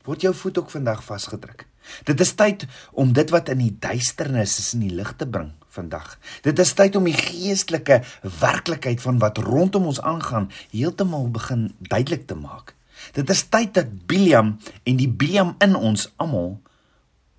word 0.03 0.25
jou 0.25 0.33
voet 0.35 0.57
ook 0.57 0.71
vandag 0.73 1.03
vasgedruk. 1.03 1.65
Dit 2.07 2.19
is 2.23 2.33
tyd 2.39 2.65
om 2.91 3.11
dit 3.13 3.29
wat 3.33 3.49
in 3.51 3.59
die 3.59 3.75
duisternis 3.79 4.57
is 4.59 4.73
in 4.75 4.85
die 4.85 4.95
lig 4.95 5.13
te 5.19 5.27
bring 5.27 5.51
vandag. 5.73 6.17
Dit 6.45 6.59
is 6.59 6.73
tyd 6.77 6.95
om 6.95 7.07
die 7.09 7.17
geestelike 7.17 8.01
werklikheid 8.39 9.01
van 9.01 9.19
wat 9.23 9.41
rondom 9.43 9.89
ons 9.91 10.01
aangaan 10.01 10.49
heeltemal 10.71 11.27
begin 11.33 11.71
duidelik 11.79 12.27
te 12.27 12.37
maak. 12.39 12.75
Dit 13.17 13.29
is 13.29 13.43
tyd 13.51 13.73
dat 13.75 13.91
Biliam 14.07 14.55
en 14.83 14.99
die 14.99 15.09
Biliam 15.09 15.55
in 15.63 15.75
ons 15.75 16.07
almal 16.21 16.55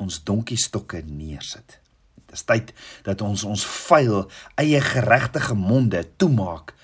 ons 0.02 0.20
donkiestokke 0.26 1.04
neersit. 1.06 1.78
Dit 2.18 2.36
is 2.36 2.44
tyd 2.44 2.72
dat 3.06 3.22
ons 3.24 3.44
ons 3.48 3.66
vuil 3.86 4.24
eie 4.60 4.80
geregtige 4.82 5.54
monde 5.56 6.02
toemaak 6.18 6.74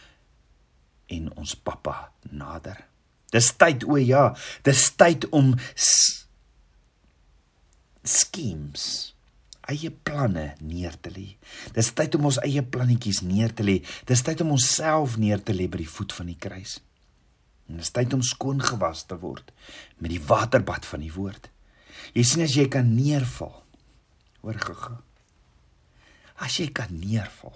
en 1.10 1.26
ons 1.34 1.56
pappa 1.58 2.12
nader. 2.30 2.78
Dis 3.30 3.52
tyd 3.58 3.87
o 3.87 3.99
ja, 4.00 4.30
dis 4.66 4.88
tyd 4.99 5.28
om 5.37 5.54
schemes 8.02 9.10
eie 9.70 9.90
planne 9.90 10.54
neer 10.64 10.96
te 11.02 11.12
lê. 11.14 11.26
Dis 11.76 11.92
tyd 11.96 12.16
om 12.18 12.28
ons 12.30 12.40
eie 12.42 12.62
plannetjies 12.62 13.22
neer 13.26 13.54
te 13.54 13.66
lê. 13.66 13.78
Dis 14.08 14.25
tyd 14.26 14.42
om 14.44 14.54
onsself 14.56 15.16
neer 15.20 15.42
te 15.44 15.54
lê 15.56 15.68
by 15.70 15.82
die 15.82 15.90
voet 15.90 16.14
van 16.16 16.30
die 16.30 16.38
kruis. 16.40 16.78
En 17.70 17.78
dis 17.78 17.92
tyd 17.94 18.14
om 18.16 18.25
skoon 18.26 18.62
gewas 18.64 19.04
te 19.06 19.18
word 19.20 19.52
met 20.02 20.10
die 20.10 20.22
waterbad 20.26 20.87
van 20.88 21.04
die 21.04 21.12
woord. 21.14 21.46
Jy 22.16 22.26
sien 22.26 22.44
as 22.44 22.56
jy 22.56 22.66
kan 22.72 22.88
neerval. 22.96 23.54
Hoor 24.42 24.58
gou. 24.64 24.96
As 26.40 26.56
jy 26.58 26.70
kan 26.75 26.90
neerval. 26.96 27.54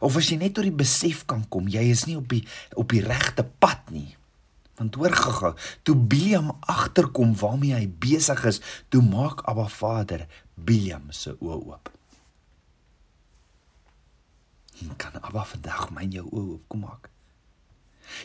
Of 0.00 0.16
as 0.16 0.30
jy 0.30 0.38
net 0.40 0.54
tot 0.56 0.64
die 0.64 0.72
besef 0.72 1.26
kan 1.28 1.42
kom 1.52 1.68
jy 1.68 1.82
is 1.92 2.06
nie 2.08 2.16
op 2.16 2.30
die 2.30 2.44
op 2.80 2.94
die 2.94 3.04
regte 3.04 3.44
pad 3.44 3.90
nie. 3.92 4.14
Want 4.78 4.94
hoor 4.98 5.14
gaga, 5.14 5.54
toe 5.82 5.96
Biliam 5.96 6.50
agterkom 6.60 7.34
waarmee 7.38 7.74
hy 7.74 7.88
besig 7.88 8.44
is, 8.50 8.60
toe 8.88 9.02
maak 9.02 9.44
Abba 9.46 9.68
Vader 9.70 10.26
Biliam 10.54 11.10
se 11.14 11.36
oë 11.38 11.58
oop. 11.60 11.90
En 14.82 14.94
kan 14.98 15.20
Abba 15.22 15.44
vandag 15.46 15.90
my 15.94 16.06
jou 16.10 16.26
oë 16.26 16.46
oop 16.56 16.64
kom 16.68 16.86
maak? 16.88 17.10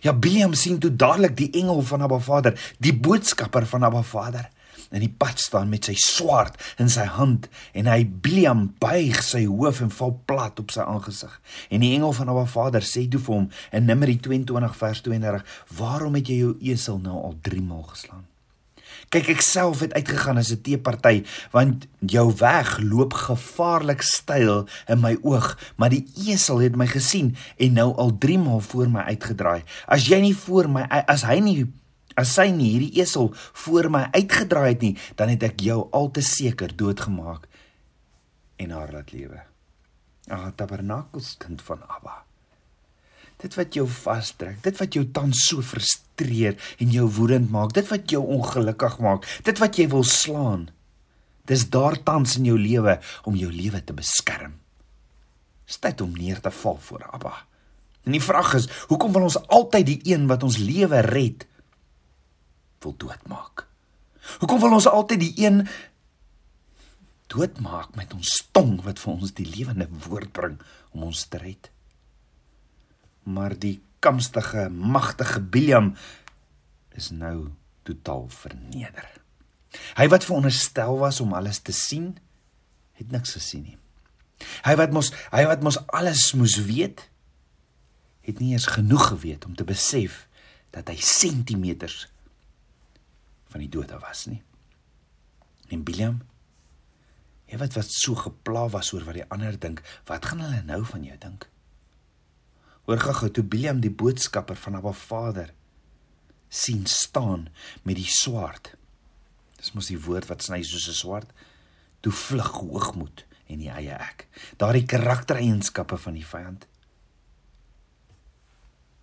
Ja, 0.04 0.14
Biliam 0.14 0.54
sien 0.58 0.80
toe 0.80 0.92
dadelik 0.92 1.38
die 1.38 1.52
engel 1.62 1.82
van 1.86 2.02
Abba 2.06 2.20
Vader, 2.20 2.58
die 2.78 2.96
boodskapper 2.96 3.68
van 3.70 3.86
Abba 3.88 4.02
Vader 4.04 4.50
in 4.92 5.04
die 5.04 5.12
pad 5.12 5.40
staan 5.40 5.70
met 5.70 5.90
sy 5.90 5.96
swaard 6.00 6.58
in 6.78 6.90
sy 6.90 7.06
hand 7.18 7.50
en 7.74 7.90
hy 7.92 8.04
Biliam 8.06 8.66
buig 8.82 9.22
sy 9.26 9.46
hoof 9.46 9.84
en 9.86 9.94
val 10.00 10.16
plat 10.30 10.60
op 10.60 10.74
sy 10.76 10.86
aangesig. 10.86 11.36
En 11.70 11.84
die 11.86 11.94
engel 11.98 12.14
van 12.16 12.32
Abba 12.32 12.46
Vader 12.50 12.86
sê 12.86 13.06
toe 13.10 13.22
vir 13.22 13.36
hom 13.36 13.48
in 13.76 13.88
Numeri 13.90 14.20
22 14.20 14.76
vers 14.82 15.02
32: 15.06 15.46
"Waarom 15.78 16.16
het 16.16 16.28
jy 16.28 16.42
jou 16.44 16.58
esel 16.74 17.00
nou 17.00 17.24
al 17.24 17.40
3 17.42 17.62
maal 17.62 17.88
geslaan?" 17.94 18.26
Kyk 19.10 19.30
ek 19.34 19.42
self 19.42 19.80
het 19.82 19.94
uitgegaan 19.98 20.38
as 20.38 20.52
'n 20.52 20.62
teeparty 20.62 21.24
want 21.52 21.88
jou 22.00 22.34
weg 22.38 22.78
loop 22.82 23.14
gevaarlik 23.14 24.02
styl 24.02 24.68
in 24.88 25.00
my 25.02 25.18
oog 25.22 25.58
maar 25.78 25.90
die 25.90 26.06
esel 26.30 26.62
het 26.62 26.76
my 26.76 26.88
gesien 26.88 27.36
en 27.58 27.74
nou 27.74 27.94
al 27.96 28.18
3 28.18 28.38
maal 28.38 28.60
voor 28.60 28.90
my 28.90 29.02
uitgedraai 29.02 29.64
as 29.88 30.06
jy 30.08 30.20
nie 30.22 30.36
voor 30.36 30.70
my 30.70 30.84
as 31.08 31.24
hy 31.24 31.40
nie 31.40 31.66
As 32.20 32.34
sy 32.36 32.50
nie 32.52 32.74
hierdie 32.74 33.00
esel 33.00 33.32
voor 33.64 33.88
my 33.94 34.08
uitgedraai 34.12 34.74
het 34.74 34.82
nie, 34.84 34.96
dan 35.16 35.32
het 35.32 35.46
ek 35.48 35.62
jou 35.64 35.86
al 35.96 36.10
te 36.16 36.24
seker 36.26 36.74
doodgemaak 36.76 37.48
en 38.60 38.74
haar 38.76 38.92
laat 38.92 39.14
lewe. 39.16 39.40
Ah, 40.30 40.50
tabernakels 40.56 41.38
kind 41.40 41.62
van 41.64 41.86
Abba. 41.88 42.20
Dit 43.40 43.56
wat 43.56 43.78
jou 43.78 43.86
vasdruk, 43.88 44.58
dit 44.66 44.76
wat 44.82 44.96
jou 44.98 45.06
tans 45.16 45.46
so 45.48 45.64
frustreer 45.64 46.60
en 46.84 46.92
jou 46.92 47.08
woedend 47.16 47.48
maak, 47.54 47.72
dit 47.78 47.88
wat 47.88 48.12
jou 48.12 48.20
ongelukkig 48.36 49.00
maak, 49.00 49.28
dit 49.48 49.62
wat 49.64 49.80
jy 49.80 49.88
wil 49.94 50.04
slaan. 50.04 50.68
Dis 51.48 51.70
daar 51.72 51.96
tans 52.04 52.36
in 52.38 52.50
jou 52.52 52.60
lewe 52.60 53.00
om 53.24 53.38
jou 53.40 53.50
lewe 53.50 53.80
te 53.80 53.96
beskerm. 53.96 54.60
Stad 55.70 56.04
om 56.04 56.12
neer 56.18 56.44
te 56.44 56.52
val 56.52 56.78
voor 56.84 57.08
Abba. 57.14 57.38
En 58.04 58.12
die 58.18 58.24
vraag 58.24 58.58
is, 58.60 58.68
hoekom 58.92 59.16
wil 59.16 59.30
ons 59.30 59.40
altyd 59.48 59.88
die 59.88 60.00
een 60.12 60.28
wat 60.28 60.44
ons 60.44 60.60
lewe 60.60 61.00
red 61.08 61.48
wil 62.84 62.96
doodmaak? 62.98 63.66
Hoekom 64.40 64.62
wil 64.62 64.78
ons 64.78 64.88
altyd 64.90 65.24
die 65.24 65.34
een 65.46 65.64
doodmaak 67.30 67.96
met 67.96 68.14
ons 68.14 68.32
tong 68.56 68.80
wat 68.86 69.02
vir 69.02 69.14
ons 69.14 69.36
die 69.38 69.48
lewende 69.48 69.88
woord 70.08 70.32
bring 70.36 70.58
om 70.96 71.08
ons 71.10 71.26
te 71.30 71.42
red? 71.42 71.70
Maar 73.30 73.56
die 73.60 73.78
kamstige, 74.04 74.70
magtige 74.70 75.42
Biliam 75.42 75.94
is 76.98 77.12
nou 77.12 77.52
totaal 77.88 78.28
verneder. 78.34 79.08
Hy 80.00 80.08
wat 80.10 80.26
veronderstel 80.26 80.98
was 81.02 81.20
om 81.22 81.36
alles 81.38 81.62
te 81.62 81.76
sien, 81.76 82.16
het 82.98 83.12
niks 83.14 83.36
gesien 83.38 83.68
nie. 83.68 83.78
Hy 84.66 84.76
wat 84.80 84.94
mos 84.96 85.12
hy 85.34 85.44
wat 85.50 85.64
mos 85.66 85.80
alles 85.92 86.32
moes 86.40 86.58
weet, 86.64 87.04
het 88.26 88.40
nie 88.40 88.54
eens 88.56 88.70
genoeg 88.72 89.12
geweet 89.14 89.46
om 89.46 89.56
te 89.58 89.68
besef 89.68 90.26
dat 90.76 90.90
hy 90.92 90.98
sentimeters 91.02 92.06
van 93.50 93.64
die 93.64 93.70
dood 93.70 93.92
af 93.92 94.02
was 94.06 94.26
nie. 94.30 94.42
En 95.70 95.84
Biliam, 95.86 96.22
jy 97.50 97.58
wat 97.62 97.78
wat 97.78 97.94
so 97.94 98.18
gepla 98.18 98.68
was 98.74 98.92
oor 98.94 99.06
wat 99.08 99.18
die 99.20 99.30
ander 99.30 99.58
dink, 99.58 99.82
wat 100.10 100.26
gaan 100.30 100.44
hulle 100.46 100.62
nou 100.66 100.84
van 100.86 101.06
jou 101.06 101.18
dink? 101.22 101.50
Hoor 102.90 103.02
gou 103.06 103.30
toe 103.30 103.46
Biliam 103.46 103.82
die 103.82 103.94
boodskapper 103.94 104.58
van 104.58 104.80
Abba 104.80 104.94
Vader 104.98 105.54
sien 106.50 106.86
staan 106.90 107.48
met 107.86 108.00
die 108.00 108.10
swaard. 108.10 108.74
Dis 109.60 109.76
mos 109.76 109.92
die 109.92 110.00
woord 110.02 110.30
wat 110.32 110.42
sny 110.46 110.64
soos 110.64 110.88
'n 110.90 110.98
swaard. 110.98 111.30
Toe 112.02 112.12
vlug 112.12 112.52
hoogmoed 112.64 113.26
en 113.46 113.60
die 113.60 113.70
eie 113.70 113.94
ek. 113.94 114.28
Daardie 114.58 114.86
karaktereienskappe 114.86 115.98
van 115.98 116.14
die 116.14 116.26
vyand. 116.26 116.68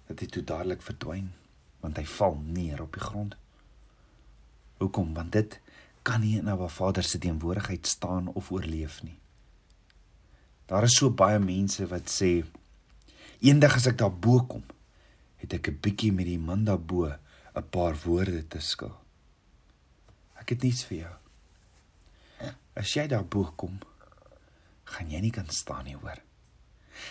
Dit 0.09 0.21
het 0.21 0.31
toe 0.33 0.45
dadelik 0.45 0.83
verdwyn 0.83 1.33
want 1.81 1.97
hy 1.97 2.05
val 2.05 2.41
neer 2.43 2.83
op 2.83 2.93
die 2.93 3.03
grond. 3.03 3.37
Hoekom? 4.79 5.15
Want 5.15 5.33
dit 5.33 5.61
kan 6.03 6.21
nie 6.21 6.39
in 6.39 6.49
'n 6.49 6.69
Vader 6.69 7.03
se 7.03 7.19
teenwoordigheid 7.19 7.87
staan 7.87 8.29
of 8.29 8.51
oorleef 8.51 9.03
nie. 9.03 9.19
Daar 10.67 10.83
is 10.83 10.97
so 10.97 11.11
baie 11.11 11.39
mense 11.39 11.87
wat 11.87 12.11
sê 12.11 12.45
eendag 13.41 13.75
as 13.75 13.87
ek 13.87 13.99
daar 13.99 14.13
bo 14.13 14.41
kom, 14.45 14.65
het 15.37 15.53
ek 15.53 15.69
'n 15.69 15.79
bietjie 15.81 16.13
met 16.13 16.27
die 16.27 16.39
man 16.39 16.65
daar 16.65 16.81
bo 16.81 17.07
'n 17.07 17.69
paar 17.71 17.97
woorde 18.05 18.49
te 18.49 18.61
skil. 18.61 18.97
Ek 20.41 20.49
het 20.49 20.63
niets 20.63 20.85
vir 20.85 20.99
jou. 20.99 21.15
As 22.75 22.95
jy 22.95 23.07
daar 23.07 23.25
bo 23.25 23.53
kom, 23.57 23.79
gaan 24.85 25.11
jy 25.11 25.21
nie 25.21 25.31
kan 25.31 25.49
staan 25.49 25.85
nie, 25.85 25.97
hoor. 25.97 26.21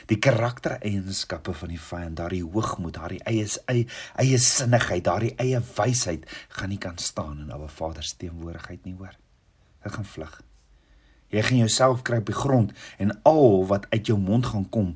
Die 0.09 0.17
karaktereienskappe 0.21 1.53
van 1.53 1.71
die 1.73 1.79
vyand, 1.81 2.17
daardie 2.19 2.43
hoogmoed, 2.43 2.95
daardie 2.97 3.21
eie 3.29 3.45
eie, 3.71 3.85
eie 4.21 4.39
sinnigheid, 4.41 5.03
daardie 5.05 5.33
eie 5.41 5.61
wysheid 5.75 6.25
gaan 6.57 6.71
nie 6.73 6.81
kan 6.81 6.97
staan 6.97 7.45
in 7.45 7.53
Abba 7.55 7.69
Vader 7.71 8.03
se 8.03 8.17
teenwoordigheid 8.21 8.85
nie, 8.85 8.95
hoor. 8.99 9.15
Dit 9.83 9.97
gaan 9.97 10.11
vlug. 10.15 10.35
Jy 11.33 11.41
gaan 11.41 11.61
jouself 11.65 12.03
kry 12.05 12.21
op 12.21 12.29
die 12.29 12.37
grond 12.37 12.71
en 13.01 13.15
al 13.27 13.65
wat 13.69 13.87
uit 13.91 14.07
jou 14.07 14.17
mond 14.19 14.45
gaan 14.53 14.69
kom 14.69 14.93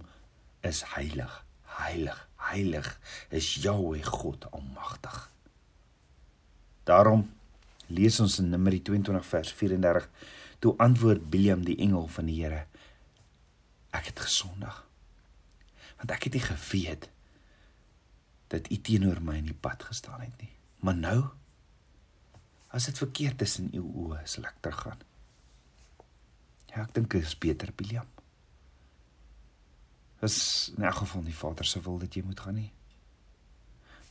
is 0.66 0.84
heilig, 0.94 1.34
heilig, 1.80 2.18
heilig 2.52 2.90
is 3.36 3.56
Jahweh 3.64 4.04
God 4.06 4.46
almagtig. 4.52 5.30
Daarom 6.90 7.26
lees 7.88 8.20
ons 8.20 8.40
in 8.42 8.50
Numeri 8.54 8.82
22 8.86 9.26
vers 9.26 9.54
34 9.58 10.10
toe 10.60 10.74
antwoord 10.78 11.30
Biliam 11.32 11.64
die 11.66 11.78
engel 11.82 12.08
van 12.12 12.30
die 12.30 12.40
Here 12.42 12.66
ek 13.96 14.12
het 14.12 14.20
gesondig. 14.20 14.76
Want 15.98 16.12
ek 16.16 16.30
het 16.30 16.38
nie 16.38 16.46
geweet 16.46 17.10
dat 18.50 18.72
u 18.72 18.78
teenoor 18.82 19.22
my 19.22 19.38
in 19.42 19.52
die 19.52 19.58
pad 19.68 19.84
gestaan 19.84 20.22
het 20.22 20.42
nie. 20.42 20.54
Maar 20.86 20.96
nou 20.96 21.20
as 22.70 22.86
dit 22.86 22.98
verkeerd 22.98 23.42
is 23.42 23.58
in 23.60 23.70
u 23.74 23.82
oë 23.82 24.24
sal 24.30 24.46
ek 24.50 24.62
teruggaan. 24.62 25.02
Ja 26.70 26.86
ek 26.86 26.94
dink 26.94 27.12
dit 27.12 27.26
is 27.26 27.38
beter 27.38 27.74
Biliam 27.74 28.08
is 30.22 30.72
in 30.76 30.84
elk 30.84 30.96
geval 30.96 31.22
nie 31.22 31.36
Vader 31.36 31.66
se 31.66 31.82
wil 31.82 32.00
dat 32.00 32.14
jy 32.14 32.24
moet 32.26 32.40
gaan 32.40 32.58
nie. 32.60 32.72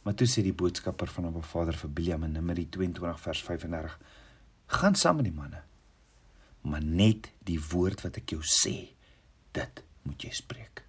Maar 0.02 0.14
toe 0.16 0.28
sê 0.30 0.42
die 0.44 0.56
boodskapper 0.56 1.10
van 1.12 1.28
Abba 1.28 1.42
Vader 1.44 1.76
vir 1.76 1.90
Biliam 1.92 2.24
in 2.24 2.32
Numeri 2.32 2.68
22 2.68 3.20
vers 3.20 3.42
35: 3.44 3.98
"Gaan 4.66 4.94
saam 4.94 5.16
met 5.16 5.24
die 5.24 5.34
manne, 5.34 5.62
maar 6.60 6.82
net 6.82 7.30
die 7.44 7.60
woord 7.60 8.00
wat 8.00 8.16
ek 8.16 8.30
jou 8.30 8.40
sê, 8.42 8.94
dit 9.52 9.84
moet 10.02 10.22
jy 10.22 10.30
spreek." 10.32 10.84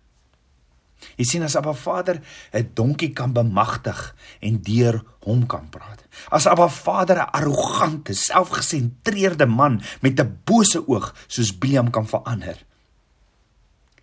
Jy 1.16 1.26
sien 1.26 1.44
as 1.44 1.56
Abba 1.56 1.74
Vader 1.74 2.22
'n 2.54 2.72
donkie 2.74 3.14
kan 3.14 3.34
bemagtig 3.34 4.16
en 4.42 4.62
deur 4.62 5.04
hom 5.24 5.46
kan 5.46 5.70
praat. 5.70 6.04
As 6.30 6.46
Abba 6.46 6.68
Vader 6.68 7.18
'n 7.18 7.32
arrogante, 7.32 8.14
selfgesentreerde 8.14 9.46
man 9.46 9.82
met 10.02 10.20
'n 10.20 10.40
bose 10.44 10.88
oog 10.88 11.16
soos 11.28 11.58
Biliam 11.58 11.90
kan 11.90 12.08
verander, 12.08 12.58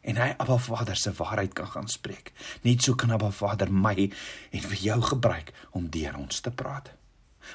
en 0.07 0.17
hy 0.17 0.35
Abba 0.39 0.57
Vader 0.63 0.97
se 0.97 1.13
waarheid 1.19 1.53
kan 1.53 1.67
gaan 1.67 1.89
spreek. 1.89 2.33
Net 2.63 2.83
so 2.83 2.95
kan 2.95 3.11
Abba 3.11 3.31
Vader 3.31 3.73
my 3.73 4.11
en 4.51 4.61
vir 4.61 4.79
jou 4.79 5.01
gebruik 5.03 5.53
om 5.71 5.91
deur 5.91 6.17
ons 6.17 6.41
te 6.41 6.51
praat. 6.51 6.93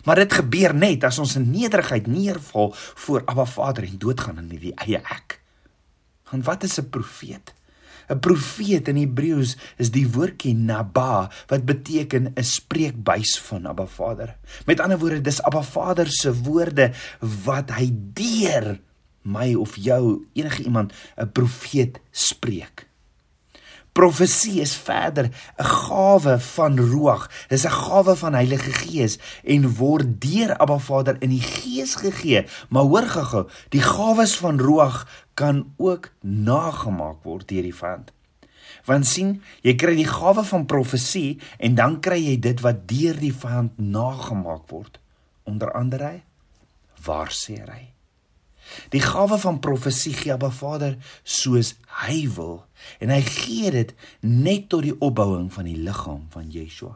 Maar 0.05 0.23
dit 0.23 0.33
gebeur 0.33 0.73
net 0.75 1.03
as 1.03 1.19
ons 1.19 1.35
in 1.35 1.49
nederigheid 1.51 2.07
neerval 2.07 2.71
voor 2.75 3.23
Abba 3.25 3.45
Vader 3.45 3.83
en 3.83 3.97
doodgaan 3.97 4.37
in 4.43 4.49
die 4.51 4.73
eie 4.75 4.99
ek. 4.99 5.40
Want 6.31 6.45
wat 6.45 6.63
is 6.63 6.79
'n 6.79 6.89
profeet? 6.89 7.53
'n 8.09 8.19
Profeet 8.19 8.87
in 8.87 8.99
Hebreëus 8.99 9.55
is 9.77 9.91
die 9.91 10.07
woordjie 10.09 10.55
naba 10.55 11.29
wat 11.47 11.65
beteken 11.65 12.33
'n 12.35 12.43
spreekbuis 12.43 13.39
van 13.39 13.67
Abba 13.67 13.85
Vader. 13.85 14.35
Met 14.65 14.79
ander 14.79 14.99
woorde, 14.99 15.21
dis 15.21 15.41
Abba 15.41 15.61
Vader 15.61 16.07
se 16.11 16.41
woorde 16.41 16.91
wat 17.43 17.71
hy 17.71 17.89
deur 17.93 18.79
my 19.21 19.53
of 19.55 19.75
jou 19.75 20.25
enige 20.33 20.63
iemand 20.63 20.93
'n 21.17 21.31
profeet 21.31 21.99
spreek. 22.11 22.89
Profesie 23.91 24.61
is 24.61 24.75
verder 24.75 25.29
'n 25.57 25.63
gawe 25.63 26.39
van 26.39 26.79
Ruach. 26.79 27.29
Dis 27.47 27.65
'n 27.65 27.69
gawe 27.69 28.15
van 28.15 28.33
Heilige 28.33 28.71
Gees 28.71 29.19
en 29.43 29.75
word 29.75 30.21
deur 30.21 30.57
Abba 30.57 30.77
Vader 30.77 31.15
in 31.19 31.29
die 31.29 31.41
Gees 31.41 31.95
gegee. 31.95 32.45
Maar 32.69 32.83
hoor 32.83 33.07
gou-gou, 33.07 33.49
die 33.69 33.81
gawes 33.81 34.35
van 34.37 34.59
Ruach 34.59 35.07
kan 35.41 35.63
ook 35.81 36.11
nagemaak 36.21 37.23
word 37.25 37.47
deur 37.49 37.65
die 37.65 37.75
vyand. 37.75 38.11
Want 38.85 39.07
sien, 39.09 39.35
jy 39.65 39.75
kry 39.79 39.95
die 39.97 40.09
gawe 40.09 40.43
van 40.47 40.67
profesie 40.69 41.39
en 41.59 41.77
dan 41.77 41.99
kry 42.03 42.19
jy 42.21 42.35
dit 42.41 42.61
wat 42.65 42.85
deur 42.89 43.17
die 43.19 43.33
vyand 43.33 43.79
nagemaak 43.81 44.69
word. 44.71 44.99
Onder 45.49 45.73
andere 45.77 46.19
waar 47.05 47.33
sê 47.33 47.57
hy? 47.65 47.87
Die 48.93 49.01
gawe 49.03 49.39
van 49.41 49.59
profesie 49.59 50.13
gee 50.15 50.31
Abba 50.33 50.51
Vader 50.53 50.95
soos 51.23 51.73
hy 52.05 52.23
wil 52.35 52.61
en 53.03 53.11
hy 53.11 53.19
gee 53.25 53.71
dit 53.73 53.93
net 54.21 54.69
tot 54.71 54.85
die 54.85 54.95
opbouing 54.95 55.49
van 55.53 55.67
die 55.67 55.79
liggaam 55.81 56.27
van 56.31 56.53
Yeshua. 56.53 56.95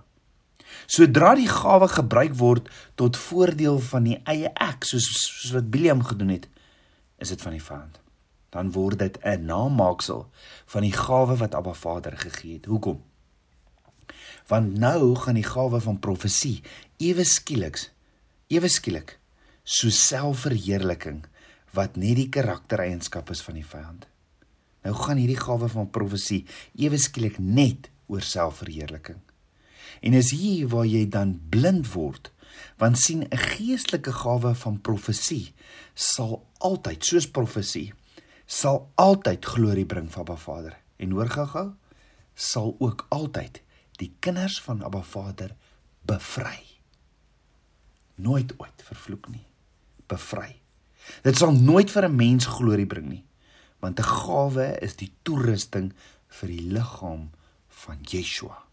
Sodra 0.92 1.34
die 1.40 1.50
gawe 1.50 1.90
gebruik 1.90 2.38
word 2.38 2.70
tot 3.00 3.18
voordeel 3.18 3.82
van 3.90 4.08
die 4.12 4.18
eie 4.30 4.54
ek 4.54 4.88
soos 4.88 5.10
soos 5.18 5.54
wat 5.58 5.70
Biliam 5.74 6.04
gedoen 6.06 6.36
het, 6.38 6.50
is 7.18 7.34
dit 7.34 7.42
van 7.42 7.56
die 7.58 7.64
vyand. 7.64 8.05
Dan 8.56 8.72
word 8.72 9.00
dit 9.00 9.18
'n 9.20 9.46
namaaksel 9.46 10.30
van 10.66 10.82
die 10.82 10.96
gawe 10.96 11.36
wat 11.36 11.56
Abba 11.56 11.74
Vader 11.74 12.18
gegee 12.18 12.54
het. 12.54 12.66
Hoekom? 12.66 13.04
Want 14.48 14.78
nou 14.80 15.16
gaan 15.16 15.36
die 15.36 15.44
gawe 15.44 15.82
van 15.82 16.00
profesie 16.00 16.62
ewe 16.98 17.24
skielik 17.24 17.92
ewe 18.48 18.70
skielik 18.70 19.20
so 19.64 19.90
selfverheerliking 19.90 21.26
wat 21.74 21.98
net 21.98 22.16
die 22.16 22.30
karaktereienskap 22.30 23.30
is 23.30 23.42
van 23.42 23.58
die 23.58 23.66
vyand. 23.66 24.06
Nou 24.86 24.94
gaan 24.96 25.18
hierdie 25.18 25.42
gawe 25.42 25.68
van 25.70 25.90
profesie 25.90 26.46
ewe 26.78 26.98
skielik 27.02 27.40
net 27.42 27.90
oor 28.08 28.22
selfverheerliking. 28.22 29.20
En 30.02 30.14
is 30.14 30.32
hier 30.32 30.70
waar 30.70 30.86
jy 30.86 31.08
dan 31.10 31.40
blind 31.50 31.90
word, 31.94 32.32
want 32.78 32.98
sien 33.02 33.26
'n 33.26 33.38
geestelike 33.38 34.12
gawe 34.12 34.56
van 34.56 34.82
profesie 34.82 35.54
sal 35.94 36.46
altyd 36.60 37.04
soos 37.04 37.28
profesie 37.28 37.94
sal 38.46 38.92
altyd 38.96 39.46
glorie 39.46 39.86
bring 39.86 40.10
vir 40.12 40.22
Abba 40.22 40.38
Vader. 40.38 40.78
En 40.98 41.12
hoor 41.12 41.30
gou-gou, 41.30 41.74
sal 42.36 42.76
ook 42.80 43.06
altyd 43.10 43.62
die 44.00 44.12
kinders 44.20 44.60
van 44.62 44.84
Abba 44.84 45.02
Vader 45.02 45.56
bevry. 46.06 46.62
Nooit 48.16 48.54
ooit 48.58 48.84
vervloek 48.84 49.28
nie. 49.30 49.46
Bevry. 50.08 50.62
Dit 51.26 51.38
sal 51.38 51.54
nooit 51.54 51.92
vir 51.92 52.06
'n 52.06 52.16
mens 52.16 52.46
glorie 52.46 52.86
bring 52.86 53.08
nie, 53.10 53.26
want 53.80 54.00
'n 54.00 54.04
gawe 54.04 54.78
is 54.82 54.96
die 54.96 55.12
toerusting 55.24 55.94
vir 56.28 56.50
die 56.50 56.62
liggaam 56.72 57.32
van 57.68 57.98
Yeshua. 58.02 58.64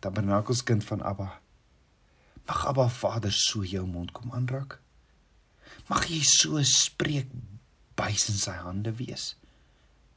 Tabernakels 0.00 0.62
kind 0.62 0.84
van 0.84 1.02
Abba. 1.02 1.40
Mag 2.46 2.66
Abba 2.66 2.88
Vader 2.88 3.32
so 3.32 3.62
jou 3.64 3.86
mond 3.86 4.12
kom 4.12 4.32
aanraak. 4.32 4.80
Mag 5.88 6.06
jy 6.06 6.20
so 6.22 6.62
spreek 6.62 7.28
bys 8.04 8.28
in 8.28 8.36
sy 8.36 8.54
hande 8.60 8.92
wees 8.98 9.32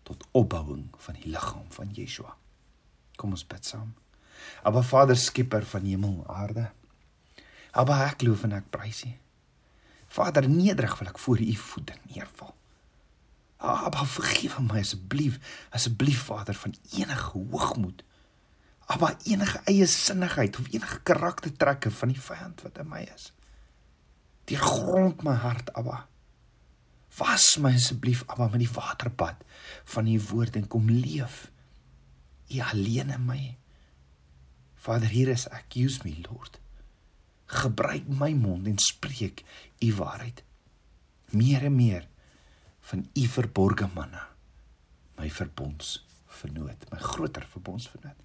tot 0.07 0.23
opbouing 0.35 0.87
van 1.03 1.15
die 1.19 1.31
liggaam 1.31 1.67
van 1.75 1.91
Yeshua. 1.95 2.33
Kom 3.19 3.33
ons 3.35 3.45
bid 3.47 3.65
saam. 3.65 3.93
Abba 4.67 4.83
Vader 4.85 5.17
skieper 5.19 5.65
van 5.67 5.87
hemel 5.87 6.21
en 6.21 6.35
aarde. 6.35 6.67
Abba 7.71 8.05
ek 8.07 8.23
loof 8.23 8.45
en 8.47 8.55
ek 8.59 8.69
prys 8.71 9.03
U. 9.07 9.13
Vader, 10.07 10.47
nederig 10.49 10.95
wil 10.99 11.09
ek 11.11 11.19
voor 11.19 11.41
u 11.43 11.55
voete 11.59 11.97
neerval. 12.07 12.53
Abba, 13.57 14.05
vergewe 14.07 14.63
my 14.63 14.79
asseblief, 14.79 15.39
asseblief 15.75 16.21
Vader 16.29 16.55
van 16.55 16.75
enige 16.95 17.41
hoogmoed. 17.51 18.03
Abba, 18.87 19.17
enige 19.27 19.59
eie 19.67 19.87
sinnigheid 19.91 20.59
of 20.59 20.69
enige 20.71 21.01
karaktertrekke 21.03 21.91
van 21.91 22.13
die 22.13 22.21
vyand 22.21 22.63
wat 22.63 22.79
in 22.79 22.87
my 22.87 23.03
is. 23.15 23.33
Deur 24.47 24.63
grond 24.63 25.27
my 25.27 25.35
hart, 25.35 25.73
Abba. 25.75 26.05
Was 27.17 27.57
my 27.57 27.73
asseblief, 27.73 28.23
Abba, 28.27 28.49
met 28.53 28.61
die 28.61 28.73
waterbad 28.73 29.41
van 29.89 30.07
u 30.07 30.19
woord 30.29 30.55
en 30.55 30.67
kom 30.67 30.89
leef. 30.89 31.47
U 32.53 32.61
alleen 32.61 33.09
in 33.09 33.25
my. 33.25 33.41
Vader, 34.75 35.09
hier 35.09 35.33
is 35.33 35.47
ek. 35.49 35.75
Use 35.81 36.05
me, 36.05 36.13
Lord 36.29 36.59
gebruik 37.47 38.07
my 38.11 38.33
mond 38.35 38.67
en 38.67 38.77
spreek 38.77 39.43
u 39.79 39.93
waarheid. 39.95 40.43
Meer 41.31 41.63
en 41.63 41.75
meer 41.75 42.07
van 42.89 43.07
u 43.13 43.27
verborgde 43.27 43.87
manne. 43.93 44.21
My 45.17 45.29
verbonds 45.31 46.05
vernoot, 46.25 46.89
my 46.91 46.99
groter 46.99 47.47
verbonds 47.47 47.87
vernoot. 47.89 48.19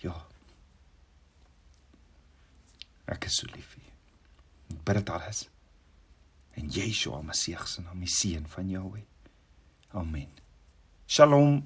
Ja. 0.00 0.16
Ek 3.04 3.28
is 3.28 3.40
so 3.40 3.48
lief 3.52 3.74
vir 3.74 3.84
u. 3.84 3.88
Ek 4.74 4.84
bid 4.88 5.00
dit 5.02 5.12
alles. 5.14 5.44
En 6.56 6.68
Yeshua 6.68 7.22
Messie 7.22 7.56
se 7.66 7.82
naam, 7.82 8.00
die 8.00 8.08
seun 8.10 8.46
van 8.48 8.70
Jahweh. 8.70 9.04
Amen. 9.94 10.28
Shalom. 11.06 11.62